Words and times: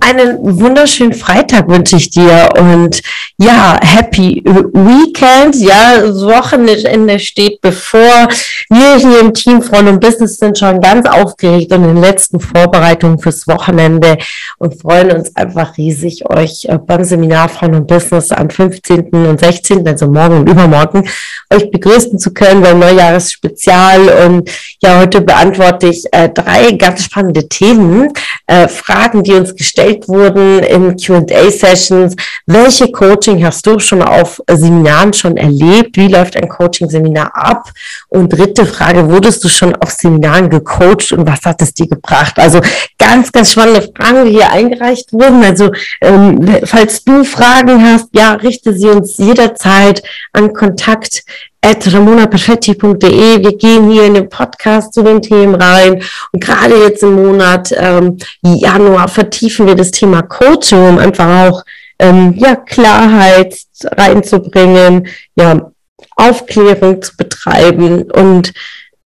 Einen 0.00 0.38
wunderschönen 0.40 1.12
Freitag 1.12 1.68
wünsche 1.68 1.96
ich 1.96 2.10
dir 2.10 2.48
und 2.58 3.02
ja, 3.38 3.78
happy 3.82 4.42
Weekend. 4.44 5.56
Ja, 5.56 6.00
das 6.00 6.22
Wochenende 6.22 7.18
steht 7.18 7.60
bevor. 7.60 8.28
Wir 8.70 8.96
hier 8.96 9.20
im 9.20 9.34
Team 9.34 9.60
Freund 9.60 9.88
und 9.88 10.00
Business 10.00 10.38
sind 10.38 10.58
schon 10.58 10.80
ganz 10.80 11.06
aufgeregt 11.06 11.72
und 11.72 11.84
in 11.84 11.94
den 11.94 12.02
letzten 12.02 12.40
Vorbereitungen 12.40 13.18
fürs 13.18 13.46
Wochenende 13.46 14.18
und 14.58 14.80
freuen 14.80 15.10
uns 15.12 15.34
einfach 15.36 15.76
riesig, 15.76 16.28
euch 16.30 16.64
äh, 16.64 16.78
beim 16.78 17.04
Seminar 17.04 17.48
Freund 17.48 17.74
und 17.74 17.86
Business 17.86 18.32
am 18.32 18.48
15. 18.48 19.10
und 19.10 19.40
16., 19.40 19.86
also 19.86 20.06
morgen 20.06 20.38
und 20.38 20.48
übermorgen, 20.48 21.08
euch 21.52 21.70
begrüßen 21.70 22.18
zu 22.18 22.32
können 22.32 22.62
beim 22.62 22.78
Neujahresspezial. 22.78 24.26
Und 24.26 24.50
ja, 24.82 25.00
heute 25.00 25.20
beantworte 25.20 25.88
ich 25.88 26.04
äh, 26.12 26.28
drei 26.28 26.72
ganz 26.72 27.04
spannende 27.04 27.48
Themen, 27.48 28.12
äh, 28.46 28.66
Fragen, 28.68 29.22
die 29.22 29.32
uns 29.32 29.54
gestellt 29.54 29.85
gestellt 29.86 30.08
wurden 30.08 30.58
in 30.60 30.96
Q&A-Sessions. 30.96 32.16
Welche 32.46 32.90
Coaching 32.90 33.44
hast 33.44 33.66
du 33.66 33.78
schon 33.78 34.02
auf 34.02 34.40
Seminaren 34.50 35.12
schon 35.12 35.36
erlebt? 35.36 35.96
Wie 35.96 36.08
läuft 36.08 36.36
ein 36.36 36.48
Coaching-Seminar 36.48 37.30
ab? 37.34 37.70
Und 38.08 38.30
dritte 38.30 38.66
Frage, 38.66 39.08
wurdest 39.08 39.44
du 39.44 39.48
schon 39.48 39.74
auf 39.76 39.90
Seminaren 39.90 40.50
gecoacht 40.50 41.12
und 41.12 41.26
was 41.26 41.42
hat 41.44 41.62
es 41.62 41.74
dir 41.74 41.88
gebracht? 41.88 42.38
Also 42.38 42.60
ganz, 42.98 43.32
ganz 43.32 43.52
spannende 43.52 43.82
Fragen, 43.82 44.26
die 44.26 44.32
hier 44.32 44.50
eingereicht 44.50 45.12
wurden. 45.12 45.42
Also 45.44 45.70
ähm, 46.00 46.40
falls 46.64 47.04
du 47.04 47.24
Fragen 47.24 47.82
hast, 47.84 48.08
ja, 48.14 48.32
richte 48.32 48.72
sie 48.74 48.88
uns 48.88 49.16
jederzeit 49.18 50.02
an 50.32 50.52
Kontakt 50.52 51.24
at 51.66 51.92
ramonaperfetti.de. 51.92 53.42
Wir 53.42 53.56
gehen 53.56 53.90
hier 53.90 54.04
in 54.04 54.14
den 54.14 54.28
Podcast 54.28 54.94
zu 54.94 55.02
den 55.02 55.20
Themen 55.20 55.56
rein. 55.56 56.00
Und 56.30 56.40
gerade 56.40 56.76
jetzt 56.76 57.02
im 57.02 57.14
Monat 57.14 57.74
ähm, 57.76 58.18
Januar 58.42 59.08
vertiefen 59.08 59.66
wir 59.66 59.74
das 59.74 59.90
Thema 59.90 60.22
Coaching, 60.22 60.90
um 60.90 60.98
einfach 60.98 61.48
auch 61.48 61.64
ähm, 61.98 62.34
ja, 62.36 62.54
Klarheit 62.54 63.58
reinzubringen, 63.82 65.08
ja, 65.34 65.72
Aufklärung 66.14 67.02
zu 67.02 67.16
betreiben 67.16 68.10
und 68.12 68.52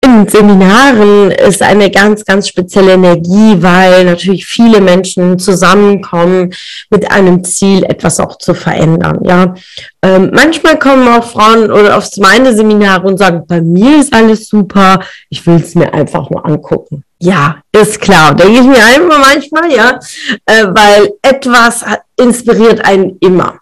in 0.05 0.28
Seminaren 0.28 1.30
ist 1.30 1.62
eine 1.62 1.91
ganz, 1.91 2.24
ganz 2.24 2.48
spezielle 2.48 2.92
Energie, 2.92 3.56
weil 3.60 4.05
natürlich 4.05 4.44
viele 4.46 4.80
Menschen 4.80 5.38
zusammenkommen 5.38 6.52
mit 6.91 7.11
einem 7.11 7.42
Ziel, 7.42 7.84
etwas 7.84 8.20
auch 8.20 8.36
zu 8.36 8.55
verändern. 8.55 9.20
Ja, 9.24 9.55
ähm, 10.02 10.30
manchmal 10.34 10.78
kommen 10.78 11.08
auch 11.08 11.24
Frauen 11.24 11.70
oder 11.70 11.96
auf 11.96 12.11
meine 12.19 12.55
Seminare 12.55 13.06
und 13.06 13.19
sagen, 13.19 13.44
bei 13.46 13.62
mir 13.62 14.00
ist 14.00 14.12
alles 14.12 14.48
super, 14.48 15.00
ich 15.30 15.46
will 15.46 15.56
es 15.56 15.74
mir 15.74 15.92
einfach 15.94 16.28
nur 16.28 16.44
angucken. 16.44 17.02
Ja, 17.20 17.56
ist 17.72 18.00
klar. 18.00 18.34
Denke 18.34 18.61
ich 18.61 18.66
mir 18.66 18.84
einfach 18.84 19.18
manchmal, 19.18 19.72
ja, 19.72 19.98
äh, 20.44 20.66
weil 20.66 21.12
etwas 21.22 21.83
inspiriert 22.16 22.84
einen 22.84 23.16
immer. 23.20 23.58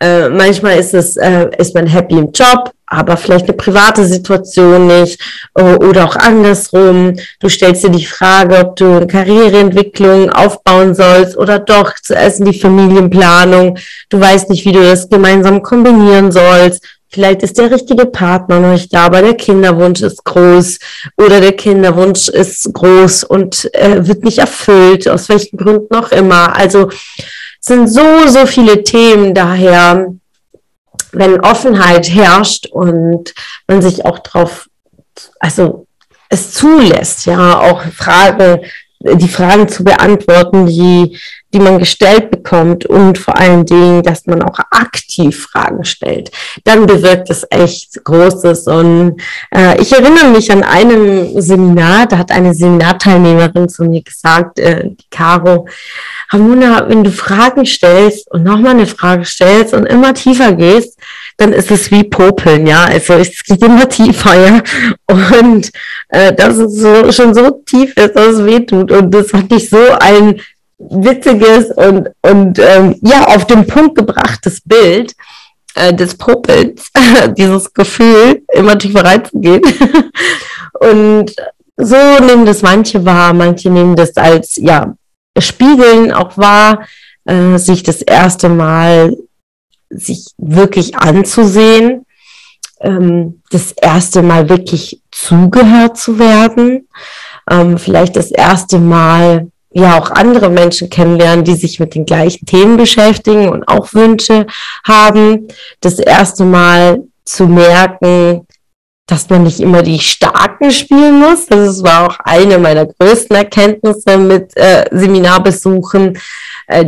Äh, 0.00 0.30
manchmal 0.30 0.78
ist 0.78 0.94
es, 0.94 1.16
äh, 1.16 1.50
ist 1.58 1.74
man 1.74 1.86
happy 1.86 2.16
im 2.16 2.30
Job, 2.32 2.70
aber 2.86 3.16
vielleicht 3.16 3.46
eine 3.46 3.56
private 3.56 4.04
Situation 4.04 4.86
nicht 4.86 5.20
oder 5.54 6.04
auch 6.04 6.16
andersrum. 6.16 7.16
Du 7.40 7.48
stellst 7.48 7.84
dir 7.84 7.90
die 7.90 8.06
Frage, 8.06 8.58
ob 8.58 8.76
du 8.76 8.96
eine 8.96 9.06
Karriereentwicklung 9.06 10.30
aufbauen 10.30 10.94
sollst 10.94 11.36
oder 11.36 11.58
doch 11.58 11.94
zuerst 12.02 12.40
in 12.40 12.46
die 12.46 12.58
Familienplanung. 12.58 13.78
Du 14.08 14.20
weißt 14.20 14.50
nicht, 14.50 14.64
wie 14.64 14.72
du 14.72 14.82
das 14.82 15.08
gemeinsam 15.08 15.62
kombinieren 15.62 16.30
sollst. 16.30 16.84
Vielleicht 17.08 17.42
ist 17.42 17.56
der 17.56 17.70
richtige 17.70 18.06
Partner 18.06 18.60
noch 18.60 18.72
nicht 18.72 18.92
da, 18.92 19.06
aber 19.06 19.22
der 19.22 19.34
Kinderwunsch 19.34 20.02
ist 20.02 20.24
groß 20.24 20.78
oder 21.16 21.40
der 21.40 21.52
Kinderwunsch 21.52 22.28
ist 22.28 22.72
groß 22.72 23.24
und 23.24 23.72
äh, 23.74 24.06
wird 24.06 24.24
nicht 24.24 24.38
erfüllt, 24.38 25.08
aus 25.08 25.28
welchen 25.28 25.56
Gründen 25.56 25.94
auch 25.94 26.10
immer. 26.10 26.54
Also 26.54 26.90
sind 27.60 27.88
so, 27.88 28.02
so 28.26 28.44
viele 28.44 28.82
Themen 28.82 29.34
daher, 29.34 30.12
wenn 31.16 31.40
Offenheit 31.40 32.08
herrscht 32.10 32.66
und 32.66 33.32
man 33.66 33.82
sich 33.82 34.04
auch 34.04 34.18
drauf, 34.18 34.68
also 35.40 35.86
es 36.28 36.52
zulässt, 36.52 37.26
ja, 37.26 37.58
auch 37.58 37.82
Fragen, 37.84 38.60
die 39.00 39.28
Fragen 39.28 39.68
zu 39.68 39.84
beantworten, 39.84 40.66
die, 40.66 41.18
die 41.54 41.60
man 41.60 41.78
gestellt 41.78 42.30
bekommt 42.30 42.86
und 42.86 43.18
vor 43.18 43.38
allen 43.38 43.64
Dingen, 43.64 44.02
dass 44.02 44.26
man 44.26 44.42
auch 44.42 44.58
aktiv 44.70 45.46
Fragen 45.46 45.84
stellt, 45.84 46.30
dann 46.64 46.86
bewirkt 46.86 47.30
es 47.30 47.46
echt 47.50 48.04
Großes. 48.04 48.66
Und 48.66 49.20
äh, 49.54 49.80
ich 49.80 49.92
erinnere 49.92 50.28
mich 50.28 50.50
an 50.50 50.64
einem 50.64 51.40
Seminar, 51.40 52.06
da 52.06 52.18
hat 52.18 52.30
eine 52.30 52.52
Seminarteilnehmerin 52.52 53.68
zu 53.68 53.84
mir 53.84 54.02
gesagt, 54.02 54.58
äh, 54.58 54.84
die 54.84 55.06
Caro, 55.10 55.66
Ramona, 56.30 56.88
wenn 56.88 57.04
du 57.04 57.10
Fragen 57.10 57.64
stellst 57.64 58.30
und 58.30 58.42
nochmal 58.42 58.72
eine 58.72 58.86
Frage 58.86 59.24
stellst 59.24 59.72
und 59.72 59.86
immer 59.86 60.12
tiefer 60.14 60.52
gehst, 60.52 60.98
dann 61.36 61.52
ist 61.52 61.70
es 61.70 61.90
wie 61.90 62.04
Popeln, 62.04 62.66
ja. 62.66 62.84
Also 62.84 63.14
es 63.14 63.42
geht 63.44 63.62
immer 63.62 63.88
tiefer, 63.88 64.34
ja. 64.34 64.62
Und 65.06 65.70
äh, 66.08 66.32
dass 66.34 66.56
es 66.56 66.80
so, 66.80 67.12
schon 67.12 67.34
so 67.34 67.62
tief 67.64 67.96
ist, 67.96 68.16
dass 68.16 68.34
es 68.34 68.44
weh 68.44 68.60
tut. 68.60 68.90
Und 68.90 69.12
das 69.12 69.32
hat 69.32 69.50
dich 69.50 69.68
so 69.68 69.78
ein 70.00 70.40
witziges 70.78 71.70
und, 71.70 72.10
und 72.22 72.58
ähm, 72.58 72.96
ja, 73.02 73.26
auf 73.28 73.46
den 73.46 73.66
Punkt 73.66 73.96
gebrachtes 73.96 74.60
Bild 74.60 75.14
äh, 75.74 75.94
des 75.94 76.16
Popels, 76.16 76.90
dieses 77.36 77.72
Gefühl, 77.72 78.42
immer 78.52 78.78
tiefer 78.78 79.04
reinzugehen. 79.04 79.62
und 80.80 81.34
so 81.76 81.96
nehmen 82.20 82.46
das 82.46 82.62
manche 82.62 83.04
wahr, 83.04 83.32
manche 83.32 83.70
nehmen 83.70 83.96
das 83.96 84.16
als, 84.16 84.56
ja, 84.56 84.94
Spiegeln 85.38 86.12
auch 86.12 86.36
wahr, 86.38 86.86
äh, 87.26 87.58
sich 87.58 87.82
das 87.82 88.02
erste 88.02 88.48
Mal 88.48 89.16
sich 89.90 90.26
wirklich 90.38 90.96
anzusehen, 90.96 92.06
ähm, 92.80 93.42
das 93.50 93.72
erste 93.72 94.22
Mal 94.22 94.48
wirklich 94.48 95.02
zugehört 95.10 95.98
zu 95.98 96.18
werden, 96.18 96.88
ähm, 97.50 97.78
vielleicht 97.78 98.16
das 98.16 98.30
erste 98.30 98.78
Mal 98.78 99.50
ja 99.78 100.00
auch 100.00 100.10
andere 100.10 100.48
Menschen 100.48 100.88
kennenlernen, 100.88 101.44
die 101.44 101.54
sich 101.54 101.78
mit 101.78 101.94
den 101.94 102.06
gleichen 102.06 102.46
Themen 102.46 102.76
beschäftigen 102.76 103.48
und 103.50 103.68
auch 103.68 103.92
Wünsche 103.92 104.46
haben, 104.84 105.48
das 105.80 105.98
erste 105.98 106.44
Mal 106.44 107.04
zu 107.24 107.46
merken, 107.46 108.46
dass 109.06 109.28
man 109.28 109.44
nicht 109.44 109.60
immer 109.60 109.82
die 109.82 110.00
Starken 110.00 110.70
spielen 110.70 111.20
muss. 111.20 111.46
Das 111.46 111.82
war 111.84 112.06
auch 112.06 112.18
eine 112.24 112.58
meiner 112.58 112.86
größten 112.86 113.36
Erkenntnisse 113.36 114.16
mit 114.16 114.56
äh, 114.56 114.86
Seminarbesuchen, 114.90 116.18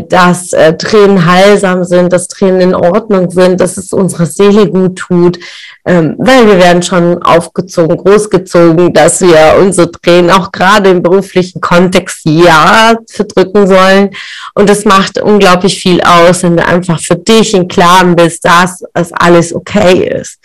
dass 0.08 0.52
äh, 0.52 0.76
Tränen 0.76 1.24
heilsam 1.24 1.84
sind, 1.84 2.12
dass 2.12 2.26
Tränen 2.26 2.60
in 2.60 2.74
Ordnung 2.74 3.30
sind, 3.30 3.60
dass 3.60 3.76
es 3.76 3.92
unserer 3.92 4.26
Seele 4.26 4.68
gut 4.68 4.96
tut, 4.96 5.38
ähm, 5.86 6.16
weil 6.18 6.46
wir 6.48 6.58
werden 6.58 6.82
schon 6.82 7.22
aufgezogen, 7.22 7.96
großgezogen, 7.96 8.92
dass 8.92 9.20
wir 9.20 9.56
unsere 9.60 9.90
Tränen 9.92 10.30
auch 10.30 10.50
gerade 10.50 10.90
im 10.90 11.02
beruflichen 11.02 11.60
Kontext 11.60 12.22
ja 12.24 12.96
verdrücken 13.08 13.68
sollen. 13.68 14.10
Und 14.54 14.68
das 14.68 14.84
macht 14.84 15.20
unglaublich 15.20 15.80
viel 15.80 16.00
aus, 16.00 16.42
wenn 16.42 16.56
du 16.56 16.66
einfach 16.66 17.00
für 17.00 17.16
dich 17.16 17.54
im 17.54 17.68
Klaren 17.68 18.16
bist, 18.16 18.44
dass 18.44 18.82
es 18.94 19.12
alles 19.12 19.54
okay 19.54 20.08
ist. 20.20 20.38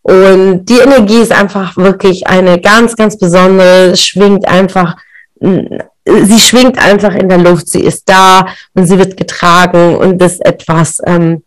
Und 0.00 0.64
die 0.64 0.78
Energie 0.78 1.20
ist 1.20 1.32
einfach 1.32 1.76
wirklich 1.76 2.26
eine 2.26 2.58
ganz, 2.58 2.96
ganz 2.96 3.18
besondere, 3.18 3.94
schwingt 3.96 4.48
einfach 4.48 4.96
sie 6.22 6.38
schwingt 6.38 6.78
einfach 6.78 7.14
in 7.14 7.28
der 7.28 7.36
Luft, 7.38 7.68
sie 7.68 7.82
ist 7.82 8.08
da 8.08 8.46
und 8.74 8.86
sie 8.86 8.96
wird 8.98 9.16
getragen 9.16 9.96
und 9.96 10.18
das 10.18 10.34
ist 10.34 10.44
etwas, 10.44 11.00
ähm, 11.06 11.42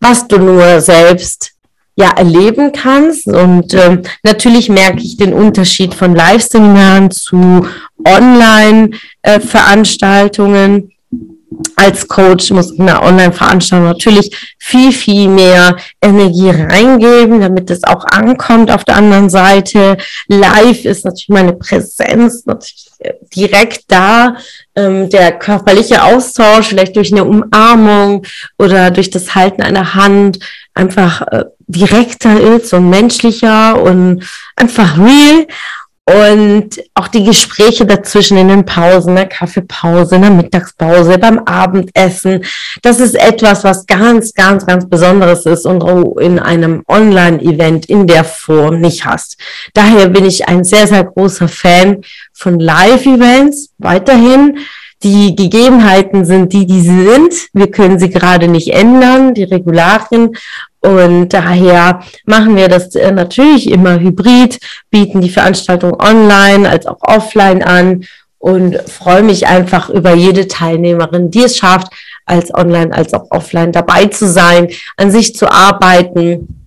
was 0.00 0.28
du 0.28 0.38
nur 0.38 0.80
selbst 0.80 1.54
ja 1.96 2.12
erleben 2.12 2.70
kannst. 2.72 3.26
Und 3.26 3.74
ähm, 3.74 4.02
natürlich 4.22 4.68
merke 4.68 5.00
ich 5.00 5.16
den 5.16 5.34
Unterschied 5.34 5.94
von 5.94 6.14
Live-Seminaren 6.14 7.10
zu 7.10 7.66
Online-Veranstaltungen. 8.06 10.92
Als 11.76 12.06
Coach 12.08 12.50
muss 12.50 12.72
in 12.72 12.88
einer 12.88 13.02
Online-Veranstaltung 13.02 13.88
natürlich 13.88 14.36
viel, 14.58 14.92
viel 14.92 15.28
mehr 15.28 15.76
Energie 16.00 16.50
reingeben, 16.50 17.40
damit 17.40 17.70
es 17.70 17.84
auch 17.84 18.04
ankommt 18.04 18.70
auf 18.70 18.84
der 18.84 18.96
anderen 18.96 19.30
Seite. 19.30 19.96
Live 20.28 20.84
ist 20.84 21.04
natürlich 21.04 21.28
meine 21.28 21.52
Präsenz 21.52 22.44
natürlich 22.46 22.90
direkt 23.34 23.84
da. 23.88 24.36
Ähm, 24.74 25.08
der 25.10 25.32
körperliche 25.32 26.02
Austausch, 26.02 26.68
vielleicht 26.68 26.96
durch 26.96 27.12
eine 27.12 27.24
Umarmung 27.24 28.24
oder 28.58 28.90
durch 28.90 29.10
das 29.10 29.34
Halten 29.34 29.62
einer 29.62 29.94
Hand, 29.94 30.38
einfach 30.74 31.22
äh, 31.28 31.44
direkter 31.66 32.40
ist 32.40 32.72
und 32.72 32.88
menschlicher 32.88 33.80
und 33.80 34.24
einfach 34.56 34.98
real. 34.98 35.46
Und 36.08 36.70
auch 36.94 37.08
die 37.08 37.22
Gespräche 37.22 37.84
dazwischen 37.84 38.38
in 38.38 38.48
den 38.48 38.64
Pausen, 38.64 39.14
der 39.14 39.26
Kaffeepause, 39.26 40.16
in 40.16 40.22
der 40.22 40.30
Mittagspause, 40.30 41.18
beim 41.18 41.40
Abendessen, 41.40 42.44
das 42.80 42.98
ist 42.98 43.14
etwas, 43.14 43.62
was 43.62 43.84
ganz, 43.84 44.32
ganz, 44.32 44.64
ganz 44.64 44.88
Besonderes 44.88 45.44
ist 45.44 45.66
und 45.66 45.80
du 45.80 46.18
in 46.18 46.38
einem 46.38 46.82
Online-Event 46.88 47.86
in 47.90 48.06
der 48.06 48.24
Form 48.24 48.80
nicht 48.80 49.04
hast. 49.04 49.36
Daher 49.74 50.08
bin 50.08 50.24
ich 50.24 50.48
ein 50.48 50.64
sehr, 50.64 50.86
sehr 50.86 51.04
großer 51.04 51.46
Fan 51.46 52.00
von 52.32 52.58
Live-Events 52.58 53.74
weiterhin. 53.76 54.60
Die 55.02 55.36
Gegebenheiten 55.36 56.24
sind 56.24 56.52
die, 56.52 56.66
die 56.66 56.80
sie 56.80 57.06
sind. 57.06 57.34
Wir 57.52 57.70
können 57.70 57.98
sie 57.98 58.10
gerade 58.10 58.48
nicht 58.48 58.68
ändern, 58.68 59.34
die 59.34 59.44
Regularien. 59.44 60.36
Und 60.80 61.30
daher 61.30 62.02
machen 62.24 62.56
wir 62.56 62.68
das 62.68 62.94
äh, 62.94 63.10
natürlich 63.12 63.70
immer 63.70 63.98
hybrid, 63.98 64.58
bieten 64.90 65.20
die 65.20 65.30
Veranstaltung 65.30 66.00
online 66.00 66.68
als 66.68 66.86
auch 66.86 66.98
offline 67.00 67.62
an 67.62 68.04
und 68.38 68.76
freue 68.88 69.22
mich 69.22 69.46
einfach 69.46 69.90
über 69.90 70.14
jede 70.14 70.46
Teilnehmerin, 70.46 71.30
die 71.30 71.42
es 71.42 71.56
schafft, 71.56 71.88
als 72.24 72.54
online 72.54 72.94
als 72.94 73.14
auch 73.14 73.26
offline 73.30 73.72
dabei 73.72 74.06
zu 74.06 74.28
sein, 74.28 74.68
an 74.96 75.10
sich 75.10 75.34
zu 75.34 75.50
arbeiten, 75.50 76.66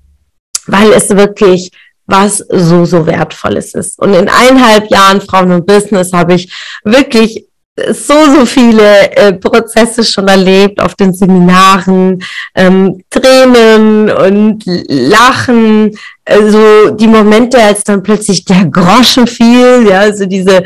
weil 0.68 0.92
es 0.92 1.10
wirklich 1.10 1.72
was 2.06 2.40
so, 2.40 2.84
so 2.84 3.06
wertvolles 3.06 3.74
ist. 3.74 3.98
Und 4.00 4.14
in 4.14 4.28
eineinhalb 4.28 4.90
Jahren 4.92 5.22
Frauen 5.22 5.52
und 5.52 5.66
Business 5.66 6.12
habe 6.12 6.34
ich 6.34 6.52
wirklich 6.84 7.46
so, 7.92 8.14
so 8.36 8.46
viele 8.46 9.12
äh, 9.12 9.34
Prozesse 9.34 10.04
schon 10.04 10.28
erlebt 10.28 10.82
auf 10.82 10.96
den 10.96 11.14
Seminaren, 11.14 12.24
ähm, 12.56 13.04
Tränen 13.10 14.10
und 14.10 14.64
Lachen, 14.66 15.98
also 16.26 16.92
die 16.92 17.08
Momente, 17.08 17.62
als 17.62 17.84
dann 17.84 18.04
plötzlich 18.04 18.46
der 18.46 18.66
Groschen 18.66 19.28
fiel, 19.28 19.88
ja, 19.90 20.00
also 20.02 20.26
diese 20.26 20.64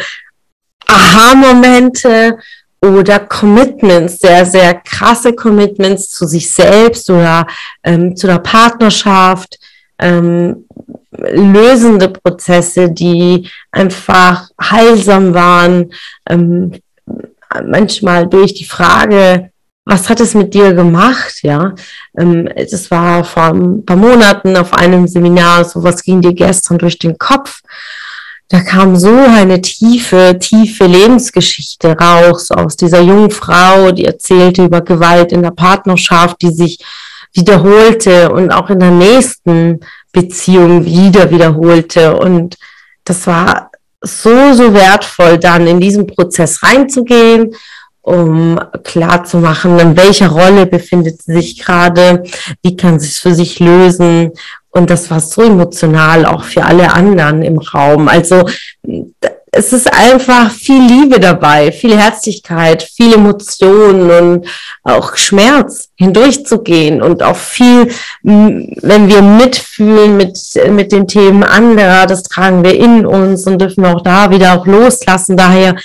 Aha-Momente 0.87 2.37
oder 2.81 3.19
Commitments, 3.19 4.19
sehr, 4.19 4.45
sehr 4.45 4.75
krasse 4.75 5.33
Commitments 5.33 6.09
zu 6.09 6.25
sich 6.25 6.51
selbst 6.51 7.09
oder 7.09 7.47
ähm, 7.83 8.15
zu 8.15 8.27
der 8.27 8.39
Partnerschaft, 8.39 9.57
ähm, 9.99 10.65
lösende 11.17 12.09
Prozesse, 12.09 12.91
die 12.91 13.49
einfach 13.71 14.49
heilsam 14.61 15.33
waren, 15.33 15.91
ähm, 16.29 16.73
manchmal 17.63 18.27
durch 18.27 18.53
die 18.53 18.65
Frage, 18.65 19.51
was 19.85 20.09
hat 20.09 20.19
es 20.19 20.33
mit 20.33 20.53
dir 20.53 20.73
gemacht? 20.73 21.39
Ja, 21.43 21.73
ähm, 22.17 22.49
das 22.55 22.89
war 22.89 23.23
vor 23.23 23.53
ein 23.53 23.85
paar 23.85 23.97
Monaten 23.97 24.57
auf 24.57 24.73
einem 24.73 25.07
Seminar, 25.07 25.63
so 25.63 25.83
was 25.83 26.03
ging 26.03 26.21
dir 26.21 26.33
gestern 26.33 26.77
durch 26.77 26.97
den 26.97 27.17
Kopf? 27.17 27.61
Da 28.47 28.61
kam 28.61 28.95
so 28.95 29.09
eine 29.09 29.61
tiefe, 29.61 30.37
tiefe 30.39 30.85
Lebensgeschichte 30.85 31.97
raus 31.97 32.51
aus 32.51 32.75
dieser 32.75 33.01
jungen 33.01 33.31
Frau, 33.31 33.91
die 33.91 34.05
erzählte 34.05 34.65
über 34.65 34.81
Gewalt 34.81 35.31
in 35.31 35.41
der 35.41 35.51
Partnerschaft, 35.51 36.41
die 36.41 36.51
sich 36.51 36.79
wiederholte 37.33 38.31
und 38.31 38.51
auch 38.51 38.69
in 38.69 38.79
der 38.79 38.91
nächsten 38.91 39.79
Beziehung 40.11 40.85
wieder 40.85 41.31
wiederholte. 41.31 42.15
Und 42.17 42.55
das 43.03 43.25
war 43.25 43.71
so, 44.05 44.53
so 44.53 44.73
wertvoll, 44.73 45.37
dann 45.37 45.67
in 45.67 45.79
diesen 45.79 46.07
Prozess 46.07 46.63
reinzugehen, 46.63 47.55
um 48.01 48.59
klar 48.83 49.23
zu 49.23 49.37
machen, 49.37 49.79
in 49.79 49.97
welcher 49.97 50.29
Rolle 50.29 50.67
befindet 50.67 51.23
sie 51.23 51.33
sich 51.33 51.59
gerade, 51.59 52.23
wie 52.61 52.75
kann 52.75 52.99
sie 52.99 53.07
es 53.07 53.17
für 53.17 53.33
sich 53.33 53.59
lösen. 53.59 54.31
Und 54.69 54.89
das 54.89 55.09
war 55.09 55.19
so 55.19 55.41
emotional 55.41 56.25
auch 56.25 56.43
für 56.43 56.63
alle 56.65 56.93
anderen 56.93 57.41
im 57.41 57.57
Raum. 57.57 58.07
Also 58.07 58.47
es 59.57 59.71
ist 59.71 59.91
einfach 59.93 60.51
viel 60.51 60.81
Liebe 60.81 61.17
dabei, 61.17 61.71
viel 61.71 61.97
Herzlichkeit, 61.97 62.83
viel 62.83 63.13
Emotionen 63.13 64.11
und 64.11 64.47
auch 64.83 65.15
Schmerz 65.15 65.87
hindurchzugehen 65.95 67.01
und 67.01 67.23
auch 67.23 67.37
viel, 67.37 67.89
wenn 68.21 69.07
wir 69.07 69.21
mitfühlen 69.21 70.17
mit, 70.17 70.37
mit 70.71 70.91
den 70.91 71.07
Themen 71.07 71.43
anderer, 71.43 72.05
das 72.05 72.23
tragen 72.23 72.65
wir 72.65 72.77
in 72.77 73.05
uns 73.05 73.47
und 73.47 73.61
dürfen 73.61 73.85
auch 73.85 74.01
da 74.01 74.29
wieder 74.29 74.59
auch 74.59 74.67
loslassen. 74.67 75.37
Daher 75.37 75.77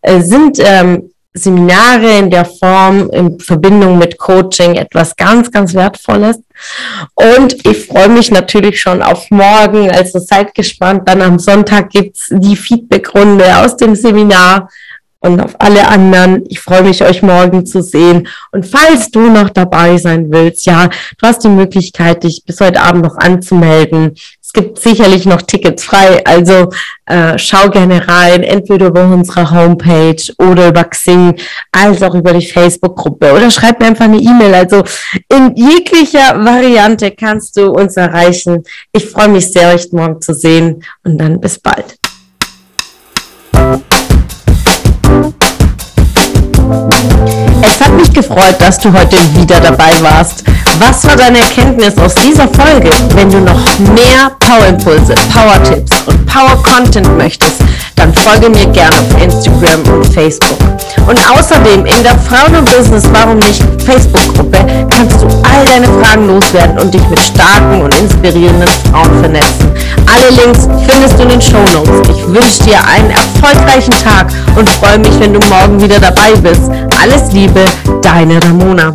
äh, 0.00 0.22
sind 0.22 0.58
ähm, 0.58 1.10
Seminare 1.34 2.18
in 2.18 2.30
der 2.30 2.46
Form 2.46 3.10
in 3.10 3.38
Verbindung 3.38 3.98
mit 3.98 4.16
Coaching 4.16 4.76
etwas 4.76 5.14
ganz, 5.14 5.50
ganz 5.50 5.74
Wertvolles. 5.74 6.38
Und 7.14 7.66
ich 7.66 7.86
freue 7.86 8.08
mich 8.08 8.30
natürlich 8.30 8.80
schon 8.80 9.02
auf 9.02 9.30
morgen. 9.30 9.90
Also 9.90 10.18
seid 10.18 10.54
gespannt. 10.54 11.08
Dann 11.08 11.22
am 11.22 11.38
Sonntag 11.38 11.90
gibt's 11.90 12.28
die 12.30 12.56
Feedbackrunde 12.56 13.56
aus 13.58 13.76
dem 13.76 13.94
Seminar 13.94 14.68
und 15.20 15.40
auf 15.40 15.54
alle 15.58 15.86
anderen. 15.86 16.44
Ich 16.48 16.60
freue 16.60 16.82
mich, 16.82 17.02
euch 17.02 17.22
morgen 17.22 17.66
zu 17.66 17.82
sehen. 17.82 18.26
Und 18.52 18.66
falls 18.66 19.10
du 19.10 19.30
noch 19.30 19.50
dabei 19.50 19.98
sein 19.98 20.26
willst, 20.30 20.66
ja, 20.66 20.88
du 20.88 21.26
hast 21.26 21.44
die 21.44 21.48
Möglichkeit, 21.48 22.24
dich 22.24 22.42
bis 22.44 22.60
heute 22.60 22.80
Abend 22.80 23.04
noch 23.04 23.16
anzumelden. 23.18 24.14
Es 24.42 24.52
gibt 24.52 24.80
sicherlich 24.80 25.26
noch 25.26 25.42
Tickets 25.42 25.84
frei, 25.84 26.24
also 26.26 26.70
äh, 27.06 27.38
schau 27.38 27.68
gerne 27.68 28.08
rein, 28.08 28.42
entweder 28.42 28.88
über 28.88 29.04
unsere 29.04 29.48
Homepage 29.48 30.20
oder 30.38 30.68
über 30.68 30.82
Xing, 30.82 31.36
als 31.70 32.02
auch 32.02 32.16
über 32.16 32.32
die 32.32 32.44
Facebook-Gruppe 32.44 33.32
oder 33.32 33.48
schreib 33.52 33.78
mir 33.78 33.86
einfach 33.86 34.06
eine 34.06 34.18
E-Mail. 34.18 34.54
Also 34.54 34.82
in 35.28 35.54
jeglicher 35.54 36.34
Variante 36.44 37.12
kannst 37.12 37.56
du 37.58 37.70
uns 37.70 37.96
erreichen. 37.96 38.64
Ich 38.90 39.06
freue 39.06 39.28
mich 39.28 39.52
sehr, 39.52 39.72
euch 39.72 39.92
morgen 39.92 40.20
zu 40.20 40.34
sehen 40.34 40.82
und 41.04 41.18
dann 41.18 41.40
bis 41.40 41.58
bald. 41.60 41.99
Gefreut, 48.20 48.56
dass 48.58 48.78
du 48.78 48.92
heute 48.92 49.16
wieder 49.34 49.60
dabei 49.60 49.92
warst. 50.02 50.44
Was 50.78 51.04
war 51.06 51.16
deine 51.16 51.38
Erkenntnis 51.38 51.96
aus 51.96 52.14
dieser 52.14 52.48
Folge? 52.48 52.90
Wenn 53.14 53.30
du 53.30 53.40
noch 53.40 53.58
mehr 53.94 54.30
Power-Impulse, 54.40 55.14
Power-Tipps 55.32 56.02
und 56.06 56.26
Power-Content 56.26 57.16
möchtest, 57.16 57.62
dann 57.96 58.14
folge 58.14 58.50
mir 58.50 58.66
gerne 58.66 58.94
auf 58.96 59.22
Instagram 59.22 59.82
und 59.94 60.06
Facebook. 60.12 60.58
Und 61.06 61.18
außerdem 61.30 61.86
in 61.86 62.02
der 62.02 62.16
Frauen 62.18 62.56
und 62.56 62.64
Business 62.76 63.04
Warum 63.12 63.38
nicht 63.38 63.62
Facebook-Gruppe 63.84 64.58
kannst 64.90 65.22
du 65.22 65.26
all 65.26 65.64
deine 65.64 65.86
Fragen 65.86 66.26
loswerden 66.26 66.78
und 66.78 66.92
dich 66.92 67.06
mit 67.08 67.20
starken 67.20 67.82
und 67.82 67.94
inspirierenden 67.98 68.68
Frauen 68.90 69.20
vernetzen. 69.20 69.70
Alle 70.06 70.30
Links 70.42 70.68
findest 70.86 71.18
du 71.18 71.22
in 71.22 71.28
den 71.30 71.40
Show 71.40 71.62
Notes. 71.72 72.08
Ich 72.10 72.26
wünsche 72.26 72.64
dir 72.64 72.78
einen 72.86 73.10
erfolgreichen 73.10 73.94
Tag 74.04 74.26
und 74.56 74.68
freue 74.68 74.98
mich, 74.98 75.18
wenn 75.20 75.32
du 75.32 75.40
morgen 75.48 75.80
wieder 75.80 75.98
dabei 76.00 76.32
bist. 76.42 76.70
Alles 77.02 77.32
Liebe, 77.32 77.64
deine 78.02 78.42
Ramona. 78.42 78.94